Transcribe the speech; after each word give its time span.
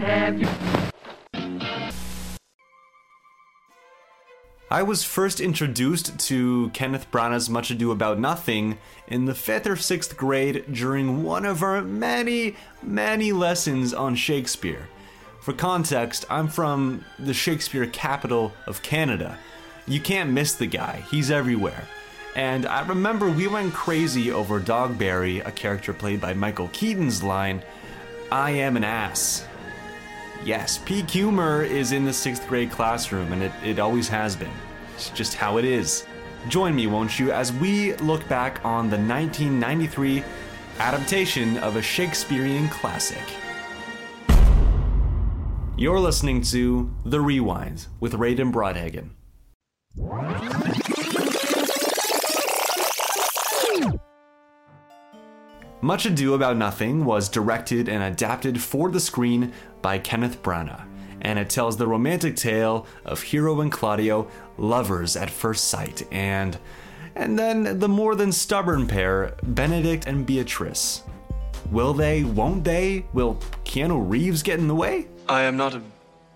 can 0.00 0.08
have 0.08 0.40
you. 0.40 0.48
I 4.72 4.84
was 4.84 5.02
first 5.02 5.40
introduced 5.40 6.18
to 6.28 6.70
Kenneth 6.70 7.10
Branagh's 7.10 7.50
Much 7.50 7.72
Ado 7.72 7.90
About 7.90 8.20
Nothing 8.20 8.78
in 9.08 9.24
the 9.24 9.34
fifth 9.34 9.66
or 9.66 9.74
sixth 9.74 10.16
grade 10.16 10.64
during 10.72 11.24
one 11.24 11.44
of 11.44 11.64
our 11.64 11.82
many, 11.82 12.54
many 12.80 13.32
lessons 13.32 13.92
on 13.92 14.14
Shakespeare. 14.14 14.88
For 15.40 15.52
context, 15.52 16.24
I'm 16.30 16.46
from 16.46 17.04
the 17.18 17.34
Shakespeare 17.34 17.86
capital 17.86 18.52
of 18.66 18.82
Canada. 18.82 19.38
You 19.88 19.98
can't 19.98 20.30
miss 20.30 20.52
the 20.52 20.66
guy, 20.66 21.02
he's 21.10 21.32
everywhere. 21.32 21.88
And 22.36 22.64
I 22.64 22.86
remember 22.86 23.28
we 23.28 23.48
went 23.48 23.74
crazy 23.74 24.30
over 24.30 24.60
Dogberry, 24.60 25.44
a 25.44 25.50
character 25.50 25.92
played 25.92 26.20
by 26.20 26.32
Michael 26.34 26.70
Keaton's 26.72 27.24
line, 27.24 27.64
I 28.30 28.52
am 28.52 28.76
an 28.76 28.84
ass. 28.84 29.44
Yes, 30.44 30.78
peak 30.78 31.10
humor 31.10 31.62
is 31.62 31.92
in 31.92 32.04
the 32.04 32.12
sixth 32.12 32.48
grade 32.48 32.70
classroom, 32.70 33.32
and 33.32 33.42
it, 33.42 33.52
it 33.62 33.78
always 33.78 34.08
has 34.08 34.34
been. 34.34 34.50
It's 34.94 35.10
just 35.10 35.34
how 35.34 35.58
it 35.58 35.66
is. 35.66 36.06
Join 36.48 36.74
me, 36.74 36.86
won't 36.86 37.18
you, 37.18 37.30
as 37.30 37.52
we 37.52 37.94
look 37.96 38.26
back 38.26 38.64
on 38.64 38.88
the 38.88 38.96
1993 38.96 40.24
adaptation 40.78 41.58
of 41.58 41.76
a 41.76 41.82
Shakespearean 41.82 42.68
classic. 42.68 43.22
You're 45.76 46.00
listening 46.00 46.40
to 46.42 46.90
The 47.04 47.18
Rewinds 47.18 47.88
with 48.00 48.14
Raiden 48.14 48.50
Broadhagen. 48.50 49.10
Much 55.82 56.04
Ado 56.04 56.34
About 56.34 56.58
Nothing 56.58 57.06
was 57.06 57.30
directed 57.30 57.88
and 57.88 58.02
adapted 58.02 58.60
for 58.60 58.90
the 58.90 59.00
screen 59.00 59.52
by 59.82 59.98
Kenneth 59.98 60.42
Branagh, 60.42 60.84
and 61.22 61.38
it 61.38 61.50
tells 61.50 61.76
the 61.76 61.86
romantic 61.86 62.36
tale 62.36 62.86
of 63.04 63.22
Hero 63.22 63.60
and 63.60 63.70
Claudio, 63.70 64.28
lovers 64.58 65.16
at 65.16 65.30
first 65.30 65.68
sight, 65.68 66.06
and 66.12 66.58
and 67.16 67.38
then 67.38 67.78
the 67.78 67.88
more 67.88 68.14
than 68.14 68.32
stubborn 68.32 68.86
pair, 68.86 69.34
Benedict 69.42 70.06
and 70.06 70.24
Beatrice. 70.24 71.02
Will 71.70 71.92
they? 71.92 72.24
Won't 72.24 72.64
they? 72.64 73.04
Will 73.12 73.36
Keanu 73.64 74.08
Reeves 74.08 74.42
get 74.42 74.58
in 74.58 74.68
the 74.68 74.74
way? 74.74 75.08
I 75.28 75.42
am 75.42 75.56
not 75.56 75.74
of 75.74 75.82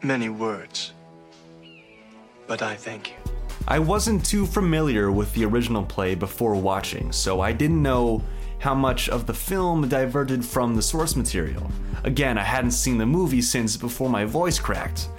many 0.02 0.28
words, 0.28 0.92
but 2.46 2.62
I 2.62 2.76
thank 2.76 3.10
you. 3.10 3.16
I 3.66 3.78
wasn't 3.78 4.24
too 4.26 4.44
familiar 4.44 5.10
with 5.10 5.32
the 5.32 5.44
original 5.46 5.82
play 5.84 6.14
before 6.14 6.54
watching, 6.54 7.10
so 7.12 7.40
I 7.40 7.52
didn't 7.52 7.82
know 7.82 8.22
how 8.64 8.74
much 8.74 9.10
of 9.10 9.26
the 9.26 9.34
film 9.34 9.86
diverted 9.88 10.42
from 10.42 10.74
the 10.74 10.80
source 10.80 11.16
material. 11.16 11.70
Again, 12.02 12.38
I 12.38 12.42
hadn't 12.42 12.70
seen 12.70 12.96
the 12.96 13.04
movie 13.04 13.42
since 13.42 13.76
before 13.76 14.08
my 14.08 14.24
voice 14.24 14.58
cracked. 14.58 15.10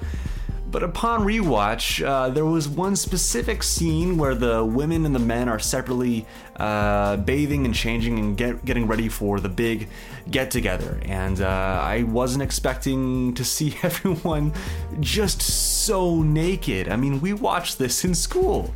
But 0.71 0.81
upon 0.81 1.21
rewatch, 1.21 2.03
uh, 2.03 2.29
there 2.29 2.47
was 2.47 2.67
one 2.67 2.95
specific 2.95 3.61
scene 3.61 4.17
where 4.17 4.33
the 4.33 4.65
women 4.65 5.05
and 5.05 5.13
the 5.13 5.19
men 5.19 5.47
are 5.47 5.59
separately 5.59 6.25
uh, 6.55 7.17
bathing 7.17 7.65
and 7.65 7.75
changing 7.75 8.17
and 8.17 8.35
get, 8.35 8.65
getting 8.65 8.87
ready 8.87 9.09
for 9.09 9.39
the 9.39 9.47
big 9.47 9.89
get 10.31 10.49
together. 10.49 10.99
And 11.03 11.39
uh, 11.39 11.81
I 11.83 12.01
wasn't 12.01 12.41
expecting 12.41 13.35
to 13.35 13.45
see 13.45 13.77
everyone 13.83 14.53
just 15.01 15.43
so 15.43 16.23
naked. 16.23 16.89
I 16.89 16.95
mean, 16.95 17.21
we 17.21 17.33
watched 17.33 17.77
this 17.77 18.03
in 18.05 18.15
school. 18.15 18.73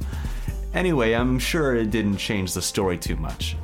Anyway, 0.75 1.13
I'm 1.13 1.39
sure 1.39 1.75
it 1.75 1.89
didn't 1.89 2.17
change 2.17 2.53
the 2.53 2.61
story 2.61 2.99
too 2.99 3.15
much. 3.15 3.55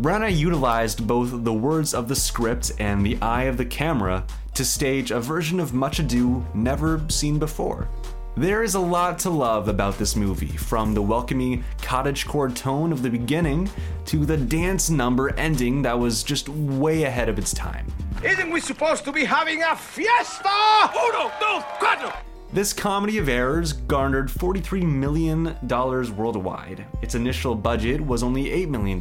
Branagh 0.00 0.36
utilized 0.36 1.06
both 1.06 1.42
the 1.42 1.52
words 1.54 1.94
of 1.94 2.06
the 2.06 2.14
script 2.14 2.70
and 2.78 3.04
the 3.04 3.16
eye 3.22 3.44
of 3.44 3.56
the 3.56 3.64
camera 3.64 4.26
to 4.52 4.62
stage 4.62 5.10
a 5.10 5.18
version 5.18 5.58
of 5.58 5.72
Much 5.72 6.00
Ado 6.00 6.44
never 6.52 7.00
seen 7.08 7.38
before. 7.38 7.88
There 8.36 8.62
is 8.62 8.74
a 8.74 8.80
lot 8.80 9.18
to 9.20 9.30
love 9.30 9.68
about 9.68 9.96
this 9.96 10.14
movie, 10.14 10.54
from 10.54 10.92
the 10.92 11.00
welcoming 11.00 11.64
cottagecore 11.78 12.54
tone 12.54 12.92
of 12.92 13.02
the 13.02 13.08
beginning 13.08 13.70
to 14.04 14.26
the 14.26 14.36
dance 14.36 14.90
number 14.90 15.34
ending 15.38 15.80
that 15.80 15.98
was 15.98 16.22
just 16.22 16.50
way 16.50 17.04
ahead 17.04 17.30
of 17.30 17.38
its 17.38 17.54
time. 17.54 17.86
Isn't 18.22 18.50
we 18.50 18.60
supposed 18.60 19.02
to 19.06 19.12
be 19.12 19.24
having 19.24 19.62
a 19.62 19.74
fiesta? 19.74 20.90
Uno, 20.92 21.32
dos, 21.40 21.62
cuatro! 21.78 22.14
This 22.52 22.74
comedy 22.74 23.16
of 23.16 23.30
errors 23.30 23.72
garnered 23.72 24.28
$43 24.28 24.82
million 24.82 25.56
worldwide. 25.66 26.84
Its 27.00 27.14
initial 27.14 27.54
budget 27.54 27.98
was 27.98 28.22
only 28.22 28.44
$8 28.50 28.68
million 28.68 29.00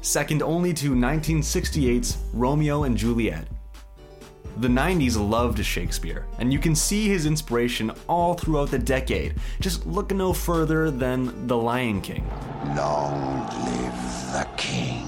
second 0.00 0.42
only 0.42 0.72
to 0.74 0.90
1968's 0.90 2.18
Romeo 2.32 2.84
and 2.84 2.96
Juliet. 2.96 3.46
The 4.58 4.68
90s 4.68 5.16
loved 5.16 5.64
Shakespeare, 5.64 6.26
and 6.38 6.52
you 6.52 6.58
can 6.58 6.74
see 6.74 7.08
his 7.08 7.24
inspiration 7.24 7.92
all 8.08 8.34
throughout 8.34 8.70
the 8.70 8.78
decade. 8.78 9.36
Just 9.60 9.86
look 9.86 10.12
no 10.12 10.32
further 10.32 10.90
than 10.90 11.46
The 11.46 11.56
Lion 11.56 12.00
King. 12.00 12.28
Long 12.76 13.46
live 13.64 14.32
the 14.32 14.46
king. 14.56 15.06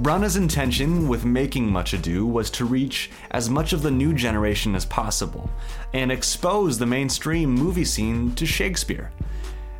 Branagh's 0.00 0.36
intention 0.36 1.08
with 1.08 1.26
making 1.26 1.70
Much 1.70 1.92
Ado 1.92 2.24
was 2.24 2.50
to 2.52 2.64
reach 2.64 3.10
as 3.32 3.50
much 3.50 3.72
of 3.72 3.82
the 3.82 3.90
new 3.90 4.14
generation 4.14 4.74
as 4.74 4.86
possible 4.86 5.50
and 5.92 6.10
expose 6.10 6.78
the 6.78 6.86
mainstream 6.86 7.50
movie 7.50 7.84
scene 7.84 8.34
to 8.34 8.46
Shakespeare. 8.46 9.12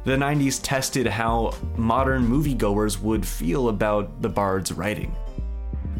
The 0.03 0.17
90s 0.17 0.61
tested 0.63 1.07
how 1.07 1.55
modern 1.77 2.27
moviegoers 2.27 3.01
would 3.03 3.27
feel 3.27 3.69
about 3.69 4.23
the 4.23 4.31
bard's 4.31 4.73
writing. 4.73 5.15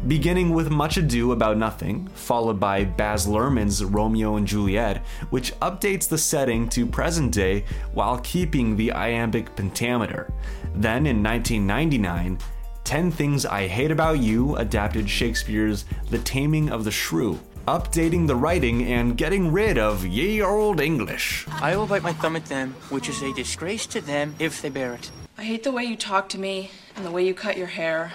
Beginning 0.07 0.49
with 0.55 0.71
Much 0.71 0.97
Ado 0.97 1.31
About 1.31 1.57
Nothing, 1.57 2.07
followed 2.15 2.59
by 2.59 2.83
Baz 2.83 3.27
Luhrmann's 3.27 3.85
Romeo 3.85 4.37
and 4.37 4.47
Juliet, 4.47 5.05
which 5.29 5.53
updates 5.59 6.09
the 6.09 6.17
setting 6.17 6.67
to 6.69 6.87
present 6.87 7.31
day 7.31 7.63
while 7.93 8.17
keeping 8.23 8.75
the 8.75 8.91
iambic 8.91 9.55
pentameter. 9.55 10.33
Then 10.73 11.05
in 11.05 11.21
1999, 11.21 12.39
10 12.83 13.11
Things 13.11 13.45
I 13.45 13.67
Hate 13.67 13.91
About 13.91 14.17
You 14.17 14.55
adapted 14.55 15.07
Shakespeare's 15.07 15.85
The 16.09 16.17
Taming 16.17 16.71
of 16.71 16.83
the 16.83 16.91
Shrew, 16.91 17.39
updating 17.67 18.27
the 18.27 18.35
writing 18.35 18.83
and 18.83 19.17
getting 19.17 19.51
rid 19.51 19.77
of 19.77 20.05
ye 20.05 20.41
old 20.41 20.79
English. 20.79 21.45
I 21.49 21.75
will 21.75 21.87
bite 21.87 22.03
my 22.03 22.13
thumb 22.13 22.35
at 22.35 22.45
them, 22.45 22.75
which 22.89 23.09
is 23.09 23.21
a 23.21 23.33
disgrace 23.33 23.85
to 23.87 24.01
them 24.01 24.35
if 24.39 24.61
they 24.61 24.69
bear 24.69 24.93
it. 24.93 25.11
I 25.37 25.43
hate 25.43 25.63
the 25.63 25.71
way 25.71 25.83
you 25.83 25.95
talk 25.95 26.29
to 26.29 26.37
me 26.37 26.71
and 26.95 27.05
the 27.05 27.11
way 27.11 27.25
you 27.25 27.33
cut 27.33 27.57
your 27.57 27.67
hair. 27.67 28.13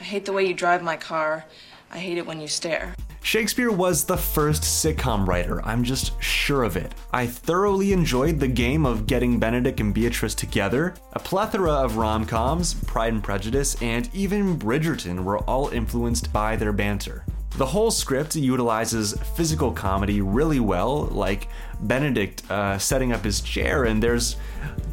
I 0.00 0.04
hate 0.04 0.24
the 0.24 0.32
way 0.32 0.46
you 0.46 0.54
drive 0.54 0.82
my 0.82 0.96
car. 0.96 1.44
I 1.90 1.98
hate 1.98 2.18
it 2.18 2.26
when 2.26 2.40
you 2.40 2.48
stare. 2.48 2.94
Shakespeare 3.26 3.72
was 3.72 4.04
the 4.04 4.16
first 4.16 4.62
sitcom 4.62 5.26
writer, 5.26 5.60
I'm 5.64 5.82
just 5.82 6.22
sure 6.22 6.62
of 6.62 6.76
it. 6.76 6.94
I 7.12 7.26
thoroughly 7.26 7.92
enjoyed 7.92 8.38
the 8.38 8.46
game 8.46 8.86
of 8.86 9.08
getting 9.08 9.40
Benedict 9.40 9.80
and 9.80 9.92
Beatrice 9.92 10.34
together. 10.34 10.94
A 11.14 11.18
plethora 11.18 11.72
of 11.72 11.96
rom 11.96 12.24
coms, 12.24 12.74
Pride 12.74 13.14
and 13.14 13.24
Prejudice, 13.24 13.82
and 13.82 14.08
even 14.14 14.56
Bridgerton 14.56 15.24
were 15.24 15.38
all 15.38 15.70
influenced 15.70 16.32
by 16.32 16.54
their 16.54 16.72
banter. 16.72 17.24
The 17.56 17.64
whole 17.64 17.90
script 17.90 18.36
utilizes 18.36 19.14
physical 19.34 19.72
comedy 19.72 20.20
really 20.20 20.60
well, 20.60 21.06
like 21.06 21.48
Benedict 21.80 22.42
uh, 22.50 22.76
setting 22.76 23.12
up 23.12 23.24
his 23.24 23.40
chair, 23.40 23.84
and 23.84 24.02
there's 24.02 24.36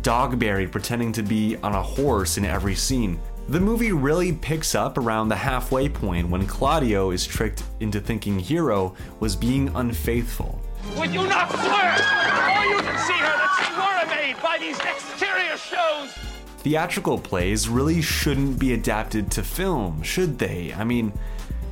Dogberry 0.01 0.71
pretending 0.71 1.11
to 1.11 1.23
be 1.23 1.57
on 1.57 1.73
a 1.73 1.83
horse 1.83 2.37
in 2.37 2.45
every 2.45 2.75
scene. 2.75 3.19
The 3.49 3.59
movie 3.59 3.91
really 3.91 4.31
picks 4.31 4.75
up 4.75 4.97
around 4.97 5.27
the 5.27 5.35
halfway 5.35 5.89
point 5.89 6.29
when 6.29 6.47
Claudio 6.47 7.11
is 7.11 7.27
tricked 7.27 7.63
into 7.81 7.99
thinking 7.99 8.39
Hero 8.39 8.95
was 9.19 9.35
being 9.35 9.67
unfaithful. 9.75 10.57
Would 10.97 11.13
you 11.13 11.27
not 11.27 11.49
flirt? 11.49 11.65
Or 11.65 12.65
you 12.65 12.79
can 12.79 12.97
see 13.05 13.11
her 13.11 13.35
that 13.39 13.67
you 13.67 13.75
were 13.75 14.15
made 14.15 14.41
by 14.41 14.57
these 14.57 14.79
exterior 14.79 15.57
shows! 15.57 16.13
Theatrical 16.59 17.17
plays 17.17 17.67
really 17.67 18.01
shouldn't 18.01 18.57
be 18.57 18.71
adapted 18.73 19.29
to 19.31 19.43
film, 19.43 20.01
should 20.01 20.39
they? 20.39 20.73
I 20.73 20.85
mean, 20.85 21.11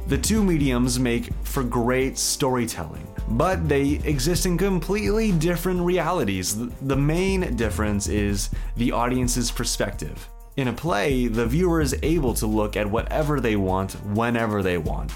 the 0.08 0.18
two 0.18 0.44
mediums 0.44 1.00
make 1.00 1.34
for 1.44 1.64
great 1.64 2.18
storytelling, 2.18 3.08
but 3.30 3.70
they 3.70 4.02
exist 4.04 4.46
in 4.46 4.58
completely 4.58 5.32
different 5.32 5.82
realities. 5.82 6.68
The 6.82 6.96
main 6.96 7.56
difference 7.56 8.08
is 8.08 8.50
the 8.76 8.92
audience's 8.92 9.52
perspective. 9.52 10.28
In 10.58 10.68
a 10.68 10.74
play, 10.74 11.28
the 11.28 11.46
viewer 11.46 11.80
is 11.80 11.96
able 12.04 12.34
to 12.36 12.46
look 12.46 12.76
at 12.76 12.90
whatever 12.90 13.40
they 13.40 13.56
want, 13.56 13.94
whenever 14.08 14.62
they 14.62 14.78
want. 14.78 15.14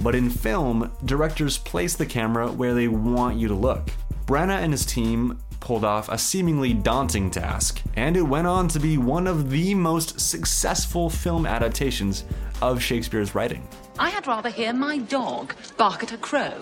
But 0.00 0.14
in 0.14 0.28
film, 0.28 0.90
directors 1.04 1.56
place 1.56 1.94
the 1.96 2.04
camera 2.04 2.48
where 2.50 2.74
they 2.74 2.88
want 2.88 3.38
you 3.38 3.48
to 3.48 3.54
look. 3.54 3.88
Branagh 4.26 4.62
and 4.62 4.72
his 4.72 4.84
team 4.84 5.38
pulled 5.64 5.82
off 5.82 6.10
a 6.10 6.18
seemingly 6.18 6.74
daunting 6.74 7.30
task, 7.30 7.80
and 7.96 8.18
it 8.18 8.22
went 8.22 8.46
on 8.46 8.68
to 8.68 8.78
be 8.78 8.98
one 8.98 9.26
of 9.26 9.48
the 9.48 9.74
most 9.74 10.20
successful 10.20 11.08
film 11.08 11.46
adaptations 11.46 12.24
of 12.60 12.82
Shakespeare's 12.82 13.34
writing. 13.34 13.66
I 13.98 14.10
had 14.10 14.26
rather 14.26 14.50
hear 14.50 14.74
my 14.74 14.98
dog 14.98 15.54
bark 15.78 16.02
at 16.02 16.12
a 16.12 16.18
crow 16.18 16.52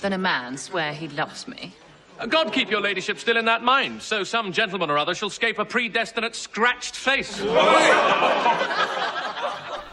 than 0.00 0.12
a 0.12 0.18
man 0.18 0.56
swear 0.56 0.92
he 0.92 1.06
loves 1.06 1.46
me. 1.46 1.72
God 2.28 2.52
keep 2.52 2.68
your 2.68 2.80
ladyship 2.80 3.20
still 3.20 3.36
in 3.36 3.44
that 3.44 3.62
mind, 3.62 4.02
so 4.02 4.24
some 4.24 4.52
gentleman 4.52 4.90
or 4.90 4.98
other 4.98 5.14
shall 5.14 5.30
scape 5.30 5.60
a 5.60 5.64
predestinate 5.64 6.34
scratched 6.34 6.96
face. 6.96 7.40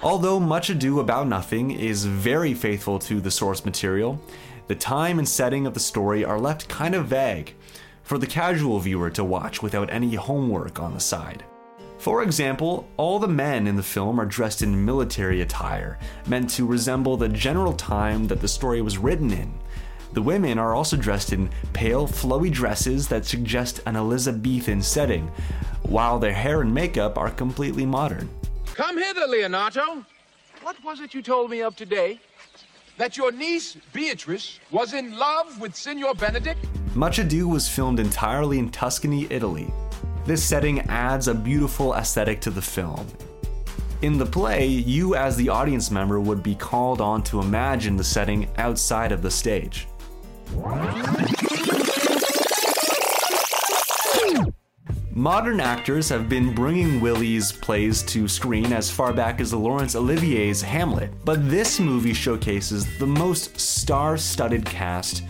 Although 0.01 0.39
Much 0.39 0.71
Ado 0.71 1.00
About 1.01 1.27
Nothing 1.27 1.69
is 1.69 2.06
very 2.06 2.56
faithful 2.56 2.97
to 2.97 3.21
the 3.21 3.29
source 3.29 3.63
material, 3.63 4.19
the 4.65 4.73
time 4.75 5.19
and 5.19 5.29
setting 5.29 5.67
of 5.67 5.75
the 5.75 5.79
story 5.79 6.25
are 6.25 6.39
left 6.39 6.67
kind 6.67 6.95
of 6.95 7.06
vague 7.06 7.53
for 8.06 8.18
the 8.18 8.28
casual 8.28 8.80
viewer 8.80 9.10
to 9.10 9.24
watch 9.24 9.62
without 9.62 9.92
any 9.92 10.16
homework 10.16 10.80
on 10.80 10.94
the 10.94 11.00
side. 11.00 11.44
For 11.98 12.22
example, 12.22 12.88
all 12.98 13.18
the 13.19 13.28
men 13.28 13.66
in 13.66 13.75
the 13.75 13.84
film 13.84 14.22
are 14.22 14.25
dressed 14.25 14.62
in 14.62 14.86
military 14.86 15.42
attire, 15.42 15.98
meant 16.28 16.50
to 16.52 16.66
resemble 16.66 17.18
the 17.18 17.28
general 17.28 17.74
time 17.74 18.28
that 18.28 18.42
the 18.42 18.48
story 18.48 18.81
was 18.81 19.00
written 19.00 19.31
in. 19.31 19.52
The 20.13 20.22
women 20.22 20.60
are 20.60 20.75
also 20.75 20.98
dressed 20.98 21.34
in 21.34 21.50
pale, 21.74 22.07
flowy 22.07 22.52
dresses 22.52 23.07
that 23.07 23.25
suggest 23.25 23.81
an 23.88 23.96
Elizabethan 23.96 24.81
setting, 24.81 25.31
while 25.81 26.19
their 26.19 26.34
hair 26.34 26.62
and 26.62 26.74
makeup 26.74 27.18
are 27.18 27.31
completely 27.31 27.86
modern. 27.86 28.30
Come 28.75 28.98
hither, 28.98 29.28
Leonato. 29.28 30.06
What 30.62 30.81
was 30.84 31.00
it 31.00 31.13
you 31.13 31.22
told 31.22 31.50
me 31.50 31.63
of 31.63 31.75
today? 31.75 32.19
That 32.98 33.18
your 33.18 33.31
niece, 33.31 33.78
Beatrice, 33.94 34.60
was 34.69 34.94
in 34.94 35.18
love 35.18 35.60
with 35.60 35.75
Signor 35.75 36.13
Benedict? 36.16 36.66
Much 36.95 37.19
Ado 37.19 37.45
was 37.45 37.68
filmed 37.68 38.00
entirely 38.00 38.57
in 38.57 38.69
Tuscany, 38.69 39.27
Italy. 39.30 39.68
This 40.24 40.42
setting 40.42 40.80
adds 40.80 41.27
a 41.27 41.33
beautiful 41.33 41.94
aesthetic 41.94 42.39
to 42.39 42.50
the 42.50 42.62
film. 42.62 43.06
In 44.01 44.18
the 44.18 44.25
play, 44.25 44.65
you 44.65 45.13
as 45.13 45.36
the 45.36 45.50
audience 45.50 45.92
member 45.92 46.21
would 46.21 46.42
be 46.42 46.56
called 46.56 47.01
on 47.01 47.21
to 47.24 47.42
imagine 47.42 47.97
the 47.97 48.03
setting 48.03 48.47
outside 48.57 49.12
of 49.12 49.21
the 49.21 49.30
stage. 49.30 49.89
Modern 55.12 55.59
actors 55.59 56.07
have 56.07 56.30
been 56.30 56.56
bringing 56.56 57.01
Willie's 57.01 57.51
plays 57.51 58.03
to 58.03 58.30
screen 58.30 58.71
as 58.71 58.89
far 58.89 59.12
back 59.12 59.41
as 59.41 59.53
Laurence 59.53 59.95
Olivier's 59.95 60.62
Hamlet, 60.62 61.12
but 61.25 61.50
this 61.50 61.77
movie 61.77 62.13
showcases 62.13 62.98
the 63.00 63.07
most 63.07 63.59
star 63.59 64.15
studded 64.15 64.65
cast 64.65 65.24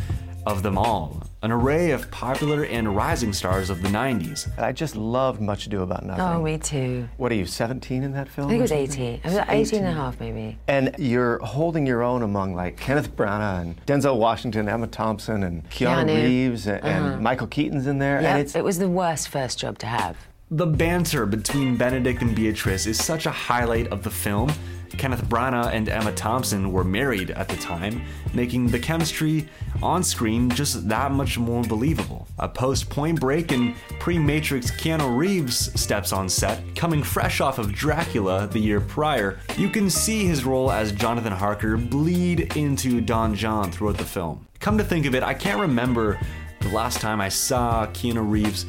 of 0.45 0.61
them 0.61 0.77
all 0.77 1.25
an 1.45 1.51
array 1.51 1.92
of 1.92 2.09
popular 2.09 2.63
and 2.63 2.95
rising 2.95 3.31
stars 3.31 3.69
of 3.69 3.83
the 3.83 3.88
90s. 3.88 4.50
I 4.59 4.71
just 4.71 4.95
loved 4.95 5.39
Much 5.39 5.68
Ado 5.68 5.83
About 5.83 6.03
Nothing. 6.03 6.24
Oh, 6.25 6.42
me 6.42 6.57
too. 6.57 7.07
What 7.18 7.31
are 7.31 7.36
you, 7.36 7.45
17 7.45 8.01
in 8.01 8.12
that 8.13 8.27
film? 8.27 8.47
I 8.47 8.50
think 8.50 8.59
it 8.59 8.62
was 8.63 8.71
18. 8.71 9.21
I 9.24 9.27
was 9.27 9.38
18 9.47 9.80
and 9.86 9.88
a 9.88 9.92
half, 9.92 10.19
maybe. 10.19 10.57
And 10.68 10.95
you're 10.97 11.38
holding 11.45 11.86
your 11.86 12.01
own 12.01 12.24
among 12.24 12.56
like 12.56 12.77
Kenneth 12.77 13.15
Branagh 13.15 13.62
and 13.62 13.86
Denzel 13.86 14.18
Washington, 14.18 14.68
Emma 14.68 14.88
Thompson, 14.88 15.44
and 15.44 15.63
Keanu, 15.69 16.06
Keanu. 16.06 16.24
Reeves, 16.24 16.65
and, 16.65 16.83
and 16.83 17.06
Uh-huh. 17.06 17.19
Michael 17.21 17.47
Keaton's 17.47 17.86
in 17.86 18.00
there. 18.00 18.19
Yeah, 18.24 18.31
And 18.31 18.42
it's 18.42 18.56
it 18.56 18.63
was 18.63 18.80
the 18.80 18.89
worst 18.89 19.30
first 19.30 19.59
job 19.59 19.77
to 19.80 19.86
have. 19.86 20.18
The 20.50 20.65
banter 20.65 21.27
between 21.27 21.75
Benedict 21.77 22.24
and 22.24 22.36
Beatrice 22.36 22.88
is 22.88 22.97
such 23.03 23.27
a 23.27 23.31
highlight 23.31 23.88
of 23.89 24.01
the 24.01 24.09
film. 24.12 24.51
Kenneth 24.89 25.25
Branagh 25.25 25.73
and 25.73 25.89
Emma 25.89 26.11
Thompson 26.11 26.71
were 26.71 26.83
married 26.83 27.31
at 27.31 27.47
the 27.47 27.57
time, 27.57 28.01
making 28.33 28.67
the 28.67 28.79
chemistry 28.79 29.47
on 29.81 30.03
screen 30.03 30.49
just 30.49 30.87
that 30.87 31.11
much 31.11 31.37
more 31.37 31.63
believable. 31.63 32.27
A 32.39 32.47
post 32.47 32.89
Point 32.89 33.19
Break 33.19 33.51
and 33.51 33.75
pre 33.99 34.17
Matrix 34.17 34.71
Keanu 34.71 35.17
Reeves 35.17 35.79
steps 35.79 36.13
on 36.13 36.29
set, 36.29 36.75
coming 36.75 37.03
fresh 37.03 37.41
off 37.41 37.59
of 37.59 37.73
Dracula 37.73 38.47
the 38.47 38.59
year 38.59 38.81
prior. 38.81 39.39
You 39.57 39.69
can 39.69 39.89
see 39.89 40.25
his 40.25 40.45
role 40.45 40.71
as 40.71 40.91
Jonathan 40.91 41.33
Harker 41.33 41.77
bleed 41.77 42.55
into 42.55 43.01
Don 43.01 43.35
John 43.35 43.71
throughout 43.71 43.97
the 43.97 44.05
film. 44.05 44.47
Come 44.59 44.77
to 44.77 44.83
think 44.83 45.05
of 45.05 45.15
it, 45.15 45.23
I 45.23 45.33
can't 45.33 45.59
remember 45.59 46.19
the 46.61 46.69
last 46.69 46.99
time 46.99 47.21
I 47.21 47.29
saw 47.29 47.85
Keanu 47.87 48.29
Reeves 48.29 48.65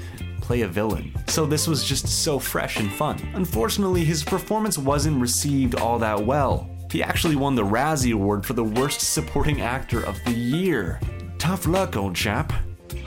play 0.47 0.61
a 0.61 0.69
villain. 0.69 1.13
So 1.27 1.45
this 1.45 1.67
was 1.67 1.85
just 1.85 2.07
so 2.07 2.39
fresh 2.39 2.79
and 2.79 2.91
fun. 2.93 3.19
Unfortunately, 3.35 4.05
his 4.05 4.23
performance 4.23 4.79
wasn't 4.79 5.21
received 5.21 5.75
all 5.75 5.99
that 5.99 6.25
well. 6.25 6.71
He 6.93 7.03
actually 7.03 7.35
won 7.35 7.57
the 7.57 7.65
Razzie 7.65 8.15
Award 8.15 8.47
for 8.47 8.53
the 8.53 8.63
Worst 8.63 9.01
Supporting 9.01 9.61
Actor 9.61 10.05
of 10.07 10.23
the 10.25 10.31
Year. 10.33 11.01
Tough 11.39 11.67
luck, 11.67 11.97
old 11.97 12.15
chap. 12.15 12.53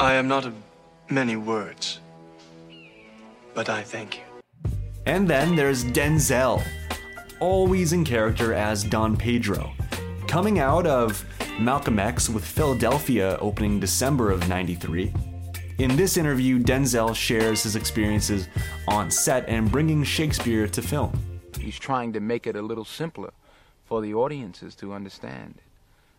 I 0.02 0.16
am 0.16 0.28
not 0.28 0.46
of 0.46 0.54
many 1.10 1.38
words, 1.38 2.02
but 3.54 3.70
I 3.70 3.84
thank 3.84 4.18
you. 4.18 4.24
And 5.06 5.26
then 5.26 5.56
there's 5.56 5.86
Denzel, 5.86 6.62
always 7.40 7.94
in 7.94 8.04
character 8.04 8.54
as 8.54 8.84
Don 8.84 9.16
Pedro. 9.16 9.72
Coming 10.28 10.60
out 10.60 10.86
of 10.86 11.26
Malcolm 11.58 12.00
X 12.00 12.30
with 12.30 12.44
Philadelphia 12.44 13.38
opening 13.40 13.80
December 13.80 14.30
of 14.30 14.50
93. 14.50 15.14
In 15.80 15.96
this 15.96 16.18
interview, 16.18 16.60
Denzel 16.60 17.16
shares 17.16 17.64
his 17.64 17.78
experiences 17.78 18.50
on 18.90 19.10
set 19.10 19.48
and 19.48 19.72
bringing 19.72 20.04
Shakespeare 20.04 20.68
to 20.68 20.82
film. 20.82 21.18
He's 21.58 21.80
trying 21.80 22.12
to 22.12 22.20
make 22.20 22.46
it 22.46 22.58
a 22.58 22.62
little 22.62 22.84
simpler 22.84 23.32
for 23.86 24.02
the 24.02 24.14
audiences 24.14 24.76
to 24.76 24.92
understand. 24.92 25.56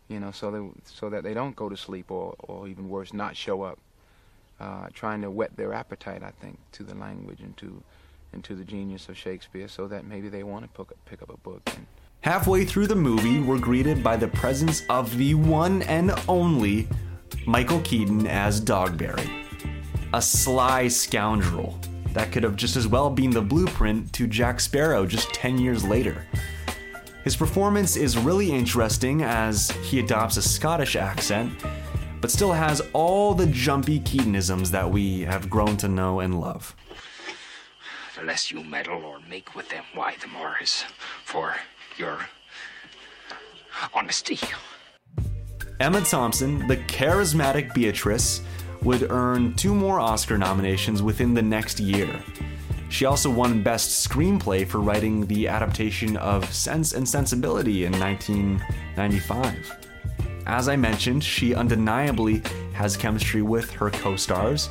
You 0.09 0.19
know, 0.19 0.31
so 0.31 0.51
they, 0.51 0.67
so 0.85 1.11
that 1.11 1.25
they 1.25 1.35
don't 1.35 1.55
go 1.55 1.69
to 1.69 1.77
sleep 1.77 2.11
or, 2.11 2.35
or 2.39 2.69
even 2.69 2.89
worse, 2.89 3.13
not 3.13 3.37
show 3.37 3.61
up. 3.61 3.79
Uh, 4.59 4.87
trying 4.95 5.21
to 5.21 5.31
whet 5.31 5.55
their 5.59 5.75
appetite, 5.75 6.23
I 6.23 6.31
think, 6.31 6.59
to 6.73 6.83
the 6.83 6.95
language 6.95 7.41
and 7.41 7.55
to, 7.59 7.83
and 8.33 8.43
to 8.45 8.55
the 8.55 8.65
genius 8.65 9.11
of 9.11 9.19
Shakespeare, 9.19 9.69
so 9.69 9.87
that 9.89 10.07
maybe 10.07 10.31
they 10.31 10.43
want 10.43 10.65
to 10.65 10.69
pick 10.71 10.91
up, 10.91 11.05
pick 11.05 11.23
up 11.23 11.29
a 11.29 11.37
book. 11.37 11.61
And, 11.67 11.87
Halfway 12.23 12.65
through 12.65 12.87
the 12.87 12.97
movie, 12.97 13.41
we're 13.41 13.59
greeted 13.59 14.03
by 14.03 14.17
the 14.17 14.29
presence 14.29 14.85
of 14.89 15.15
the 15.19 15.35
one 15.35 15.83
and 15.83 16.13
only 16.29 16.89
Michael 17.47 17.81
Keaton 17.81 18.27
as 18.27 18.59
Dogberry. 18.59 19.40
A 20.13 20.21
sly 20.21 20.89
scoundrel 20.89 21.79
that 22.15 22.33
could 22.33 22.43
have 22.43 22.57
just 22.57 22.75
as 22.75 22.89
well 22.89 23.09
been 23.11 23.31
the 23.31 23.41
blueprint 23.41 24.13
to 24.15 24.27
Jack 24.27 24.59
Sparrow 24.59 25.07
just 25.07 25.33
10 25.33 25.59
years 25.59 25.85
later. 25.85 26.27
His 27.23 27.37
performance 27.37 27.97
is 27.97 28.19
really 28.19 28.51
interesting 28.51 29.23
as 29.23 29.71
he 29.83 30.01
adopts 30.01 30.37
a 30.37 30.43
Scottish 30.43 30.97
accent, 30.97 31.53
but 32.21 32.31
still 32.31 32.53
has 32.53 32.83
all 32.93 33.35
the 33.35 33.47
jumpy 33.47 34.01
Keatonisms 34.01 34.71
that 34.71 34.91
we 34.91 35.21
have 35.21 35.49
grown 35.49 35.77
to 35.77 35.89
know 35.89 36.19
and 36.21 36.41
love. 36.41 36.75
The 38.19 38.25
less 38.25 38.51
you 38.51 38.65
meddle 38.65 39.05
or 39.05 39.21
make 39.29 39.55
with 39.55 39.69
them, 39.69 39.85
why, 39.95 40.17
the 40.21 40.27
more 40.27 40.57
is 40.61 40.85
for 41.25 41.55
your 41.97 42.27
honesty. 43.95 44.41
Emma 45.79 46.01
Thompson, 46.01 46.67
the 46.67 46.77
charismatic 46.77 47.73
Beatrice, 47.73 48.43
would 48.83 49.11
earn 49.11 49.55
two 49.55 49.75
more 49.75 50.01
Oscar 50.01 50.39
nominations 50.39 51.03
within 51.03 51.35
the 51.35 51.43
next 51.43 51.81
year. 51.81 52.23
She 52.89 53.05
also 53.05 53.31
won 53.31 53.63
Best 53.63 54.09
Screenplay 54.09 54.67
for 54.67 54.81
writing 54.81 55.27
the 55.27 55.47
adaptation 55.47 56.17
of 56.17 56.53
Sense 56.53 56.93
and 56.93 57.09
Sensibility 57.09 57.85
in 57.85 57.93
1995. 57.99 59.87
As 60.47 60.69
I 60.69 60.75
mentioned, 60.75 61.23
she 61.23 61.55
undeniably 61.55 62.43
has 62.73 62.97
chemistry 62.97 63.43
with 63.43 63.71
her 63.73 63.91
co 63.91 64.17
stars, 64.17 64.69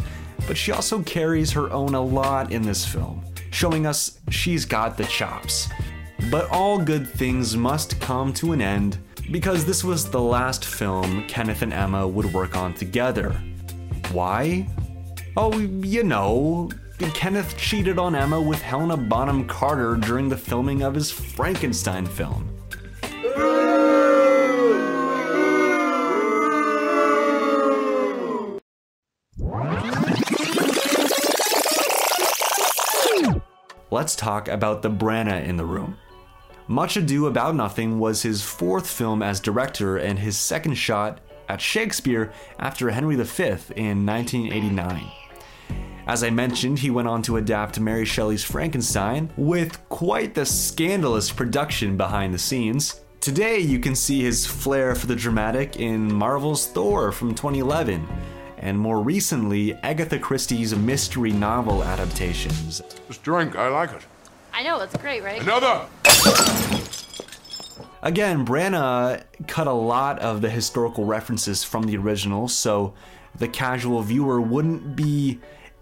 but 0.47 0.57
she 0.57 0.73
also 0.73 1.01
carries 1.03 1.51
her 1.51 1.71
own 1.71 1.95
a 1.95 2.01
lot 2.01 2.51
in 2.51 2.61
this 2.61 2.85
film, 2.85 3.23
showing 3.51 3.85
us 3.85 4.19
she's 4.29 4.65
got 4.65 4.97
the 4.97 5.05
chops. 5.05 5.69
But 6.29 6.49
all 6.49 6.77
good 6.77 7.07
things 7.07 7.55
must 7.55 8.01
come 8.01 8.33
to 8.33 8.51
an 8.51 8.61
end 8.61 8.97
because 9.31 9.63
this 9.63 9.83
was 9.83 10.09
the 10.09 10.21
last 10.21 10.65
film 10.65 11.25
Kenneth 11.27 11.61
and 11.61 11.71
Emma 11.71 12.05
would 12.05 12.33
work 12.33 12.57
on 12.57 12.73
together. 12.73 13.39
Why? 14.11 14.67
Oh, 15.37 15.57
you 15.59 16.03
know, 16.03 16.69
Kenneth 17.13 17.55
cheated 17.57 17.99
on 17.99 18.15
Emma 18.15 18.41
with 18.41 18.61
Helena 18.61 18.97
Bonham 18.97 19.45
Carter 19.45 19.95
during 19.95 20.29
the 20.29 20.37
filming 20.37 20.81
of 20.81 20.95
his 20.95 21.11
Frankenstein 21.11 22.05
film. 22.05 22.55
Let's 33.91 34.15
talk 34.15 34.47
about 34.47 34.81
the 34.81 34.89
Branagh 34.89 35.45
in 35.45 35.57
the 35.57 35.65
room. 35.65 35.97
Much 36.67 36.97
Ado 36.97 37.27
About 37.27 37.55
Nothing 37.55 37.99
was 37.99 38.21
his 38.21 38.43
fourth 38.43 38.87
film 38.87 39.21
as 39.21 39.39
director 39.39 39.97
and 39.97 40.19
his 40.19 40.37
second 40.37 40.75
shot 40.75 41.19
at 41.49 41.59
Shakespeare 41.59 42.31
after 42.59 42.89
Henry 42.91 43.15
V 43.15 43.43
in 43.75 44.05
1989. 44.05 45.11
As 46.07 46.23
I 46.23 46.29
mentioned, 46.29 46.79
he 46.79 46.89
went 46.89 47.07
on 47.07 47.21
to 47.23 47.37
adapt 47.37 47.79
Mary 47.79 48.05
Shelley's 48.05 48.43
Frankenstein 48.43 49.29
with 49.37 49.87
quite 49.89 50.33
the 50.33 50.45
scandalous 50.45 51.31
production 51.31 51.97
behind 51.97 52.33
the 52.33 52.39
scenes. 52.39 53.01
Today, 53.19 53.59
you 53.59 53.79
can 53.79 53.95
see 53.95 54.23
his 54.23 54.45
flair 54.45 54.95
for 54.95 55.07
the 55.07 55.15
dramatic 55.15 55.77
in 55.77 56.11
Marvel's 56.11 56.65
Thor 56.67 57.11
from 57.11 57.35
2011, 57.35 58.07
and 58.57 58.79
more 58.79 59.01
recently, 59.01 59.73
Agatha 59.83 60.17
Christie's 60.17 60.73
mystery 60.75 61.31
novel 61.31 61.83
adaptations. 61.83 62.81
This 63.07 63.17
drink, 63.17 63.55
I 63.55 63.67
like 63.67 63.91
it. 63.91 64.05
I 64.53 64.63
know, 64.63 64.79
it's 64.79 64.97
great, 64.97 65.23
right? 65.23 65.41
Another! 65.41 65.85
Again, 68.01 68.45
Branagh 68.45 69.23
cut 69.47 69.67
a 69.67 69.73
lot 69.73 70.19
of 70.19 70.41
the 70.41 70.49
historical 70.49 71.03
references 71.03 71.63
from 71.63 71.83
the 71.83 71.97
original, 71.97 72.47
so 72.47 72.93
the 73.35 73.47
casual 73.47 74.01
viewer 74.01 74.39
wouldn't 74.39 74.95
be 74.95 75.39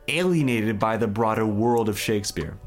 alienated 0.07 0.79
by 0.79 0.97
the 0.97 1.07
broader 1.07 1.45
world 1.45 1.89
of 1.89 1.99
Shakespeare. 1.99 2.57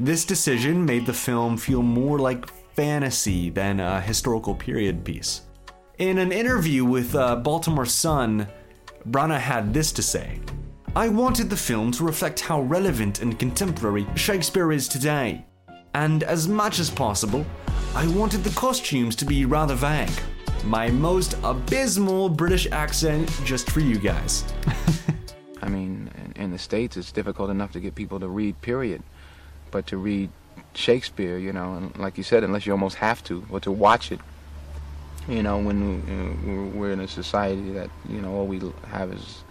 This 0.00 0.24
decision 0.24 0.84
made 0.84 1.06
the 1.06 1.12
film 1.12 1.56
feel 1.56 1.82
more 1.82 2.18
like 2.18 2.48
fantasy 2.74 3.50
than 3.50 3.78
a 3.78 4.00
historical 4.00 4.54
period 4.54 5.04
piece. 5.04 5.42
In 5.98 6.18
an 6.18 6.32
interview 6.32 6.84
with 6.84 7.14
uh, 7.14 7.36
Baltimore 7.36 7.86
Sun, 7.86 8.48
Branagh 9.08 9.38
had 9.38 9.72
this 9.74 9.92
to 9.92 10.02
say 10.02 10.40
I 10.96 11.08
wanted 11.08 11.50
the 11.50 11.56
film 11.56 11.92
to 11.92 12.04
reflect 12.04 12.40
how 12.40 12.62
relevant 12.62 13.20
and 13.20 13.38
contemporary 13.38 14.06
Shakespeare 14.14 14.72
is 14.72 14.88
today. 14.88 15.44
And 15.92 16.22
as 16.22 16.48
much 16.48 16.78
as 16.78 16.90
possible, 16.90 17.44
I 17.96 18.08
wanted 18.08 18.42
the 18.42 18.50
costumes 18.50 19.14
to 19.16 19.24
be 19.24 19.44
rather 19.44 19.76
vague. 19.76 20.10
My 20.64 20.90
most 20.90 21.36
abysmal 21.44 22.28
British 22.28 22.66
accent 22.72 23.30
just 23.44 23.70
for 23.70 23.78
you 23.78 24.00
guys. 24.00 24.42
I 25.62 25.68
mean, 25.68 26.10
in, 26.34 26.50
the 26.50 26.58
States, 26.58 26.96
it's 26.96 27.12
difficult 27.12 27.50
enough 27.50 27.70
to 27.70 27.78
get 27.78 27.94
people 27.94 28.18
to 28.18 28.26
read, 28.26 28.60
period. 28.62 29.00
But 29.70 29.86
to 29.86 29.96
read 29.96 30.30
Shakespeare, 30.74 31.38
you 31.38 31.52
know, 31.52 31.74
and 31.74 31.96
like 31.96 32.18
you 32.18 32.24
said, 32.24 32.42
unless 32.42 32.66
you 32.66 32.72
almost 32.72 32.96
have 32.96 33.22
to, 33.24 33.46
or 33.48 33.60
to 33.60 33.70
watch 33.70 34.10
it, 34.10 34.18
you 35.28 35.44
know, 35.44 35.58
when 35.58 36.72
uh, 36.74 36.76
we're 36.76 36.90
in 36.90 36.98
a 36.98 37.06
society 37.06 37.70
that, 37.74 37.90
you 38.08 38.20
know, 38.20 38.34
all 38.34 38.46
we 38.48 38.60
have 38.88 39.12
is 39.12 39.44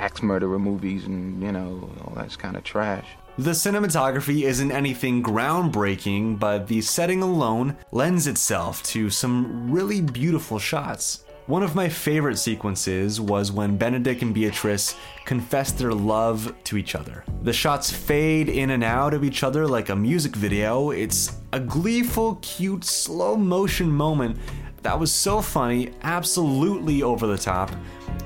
axe 0.00 0.20
murderer 0.20 0.58
movies 0.58 1.04
and, 1.04 1.40
you 1.40 1.52
know, 1.52 1.88
all 2.04 2.14
that's 2.16 2.34
kind 2.34 2.56
of 2.56 2.64
trash. 2.64 3.06
The 3.36 3.50
cinematography 3.50 4.44
isn't 4.44 4.70
anything 4.70 5.20
groundbreaking, 5.20 6.38
but 6.38 6.68
the 6.68 6.80
setting 6.80 7.20
alone 7.20 7.76
lends 7.90 8.28
itself 8.28 8.80
to 8.84 9.10
some 9.10 9.72
really 9.72 10.00
beautiful 10.00 10.60
shots. 10.60 11.24
One 11.46 11.64
of 11.64 11.74
my 11.74 11.88
favorite 11.88 12.38
sequences 12.38 13.20
was 13.20 13.50
when 13.50 13.76
Benedict 13.76 14.22
and 14.22 14.32
Beatrice 14.32 14.94
confess 15.24 15.72
their 15.72 15.92
love 15.92 16.54
to 16.62 16.76
each 16.76 16.94
other. 16.94 17.24
The 17.42 17.52
shots 17.52 17.90
fade 17.90 18.48
in 18.48 18.70
and 18.70 18.84
out 18.84 19.12
of 19.12 19.24
each 19.24 19.42
other 19.42 19.66
like 19.66 19.88
a 19.88 19.96
music 19.96 20.36
video. 20.36 20.90
It's 20.90 21.40
a 21.52 21.58
gleeful, 21.58 22.36
cute, 22.36 22.84
slow 22.84 23.36
motion 23.36 23.90
moment 23.90 24.38
that 24.82 24.96
was 24.96 25.12
so 25.12 25.40
funny, 25.40 25.90
absolutely 26.02 27.02
over 27.02 27.26
the 27.26 27.38
top, 27.38 27.72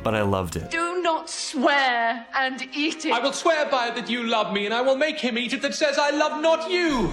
but 0.03 0.15
I 0.15 0.21
loved 0.21 0.57
it. 0.57 0.71
Swear 1.29 2.27
and 2.35 2.69
eat 2.75 3.05
it. 3.05 3.13
I 3.13 3.21
will 3.21 3.33
swear 3.33 3.69
by 3.71 3.89
it 3.89 3.95
that 3.97 4.09
you 4.11 4.25
love 4.25 4.53
me, 4.53 4.65
and 4.65 4.75
I 4.75 4.81
will 4.81 4.97
make 4.97 5.19
him 5.19 5.39
eat 5.39 5.53
it 5.53 5.63
that 5.63 5.75
says 5.75 5.99
I 5.99 6.11
love 6.11 6.41
not 6.41 6.71
you. 6.71 7.13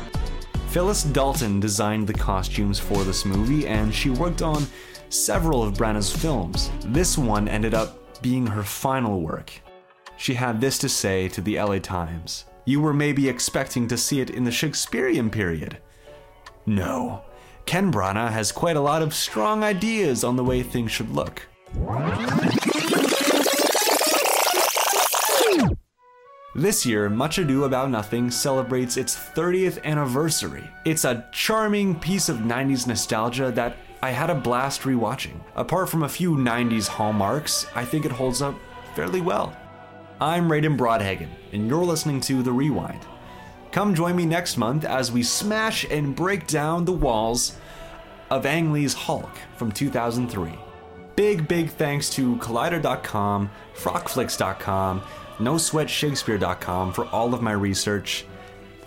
Phyllis 0.69 1.03
Dalton 1.03 1.59
designed 1.59 2.07
the 2.07 2.13
costumes 2.13 2.79
for 2.79 3.03
this 3.03 3.25
movie, 3.25 3.67
and 3.67 3.93
she 3.93 4.09
worked 4.09 4.41
on 4.41 4.65
several 5.09 5.63
of 5.63 5.75
Branagh's 5.75 6.11
films. 6.11 6.71
This 6.85 7.17
one 7.17 7.47
ended 7.47 7.73
up 7.73 8.21
being 8.21 8.47
her 8.47 8.63
final 8.63 9.21
work. 9.21 9.51
She 10.17 10.33
had 10.33 10.59
this 10.59 10.77
to 10.79 10.89
say 10.89 11.27
to 11.29 11.41
the 11.41 11.57
LA 11.59 11.79
Times 11.79 12.45
You 12.65 12.81
were 12.81 12.93
maybe 12.93 13.29
expecting 13.29 13.87
to 13.87 13.97
see 13.97 14.21
it 14.21 14.29
in 14.29 14.43
the 14.43 14.51
Shakespearean 14.51 15.29
period. 15.29 15.77
No. 16.65 17.23
Ken 17.65 17.91
Branagh 17.91 18.31
has 18.31 18.51
quite 18.51 18.75
a 18.75 18.81
lot 18.81 19.01
of 19.01 19.13
strong 19.13 19.63
ideas 19.63 20.23
on 20.23 20.35
the 20.35 20.43
way 20.43 20.61
things 20.61 20.91
should 20.91 21.09
look. 21.09 21.47
This 26.57 26.85
year, 26.85 27.09
Much 27.09 27.37
Ado 27.37 27.65
About 27.65 27.89
Nothing 27.89 28.31
celebrates 28.31 28.95
its 28.95 29.13
30th 29.13 29.83
anniversary. 29.83 30.63
It's 30.85 31.03
a 31.03 31.25
charming 31.33 31.99
piece 31.99 32.29
of 32.29 32.37
90s 32.37 32.87
nostalgia 32.87 33.51
that 33.51 33.75
I 34.01 34.11
had 34.11 34.29
a 34.29 34.35
blast 34.35 34.83
rewatching. 34.83 35.41
Apart 35.57 35.89
from 35.89 36.03
a 36.03 36.07
few 36.07 36.37
90s 36.37 36.87
hallmarks, 36.87 37.65
I 37.75 37.83
think 37.83 38.05
it 38.05 38.11
holds 38.13 38.41
up 38.41 38.55
fairly 38.95 39.19
well. 39.19 39.53
I'm 40.21 40.47
Raiden 40.47 40.77
Broadhagen, 40.77 41.27
and 41.51 41.67
you're 41.67 41.83
listening 41.83 42.21
to 42.21 42.41
The 42.41 42.53
Rewind. 42.53 43.01
Come 43.73 43.93
join 43.93 44.15
me 44.15 44.25
next 44.25 44.55
month 44.55 44.85
as 44.85 45.11
we 45.11 45.23
smash 45.23 45.83
and 45.91 46.15
break 46.15 46.47
down 46.47 46.85
the 46.85 46.93
walls 46.93 47.57
of 48.29 48.45
Ang 48.45 48.71
Lee's 48.71 48.93
Hulk 48.93 49.37
from 49.57 49.73
2003. 49.73 50.53
Big, 51.15 51.47
big 51.47 51.69
thanks 51.69 52.09
to 52.11 52.35
Collider.com, 52.37 53.49
FrockFlicks.com, 53.75 55.01
NoSweatShakespeare.com 55.37 56.93
for 56.93 57.05
all 57.05 57.33
of 57.33 57.41
my 57.41 57.53
research. 57.53 58.25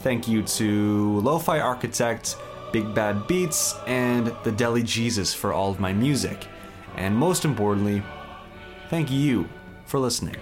Thank 0.01 0.29
you 0.29 0.43
to 0.43 1.21
Lo-Fi 1.21 1.61
Architect, 1.61 2.37
Big 2.73 2.95
Bad 2.95 3.27
Beats, 3.27 3.75
and 3.87 4.35
The 4.45 4.53
Deli 4.53 4.83
Jesus 4.83 5.33
for 5.33 5.53
all 5.53 5.71
of 5.71 5.81
my 5.81 5.93
music. 5.93 6.47
And 6.97 7.17
most 7.17 7.45
importantly, 7.45 8.03
thank 8.89 9.11
you 9.11 9.49
for 9.87 9.99
listening. 9.99 10.37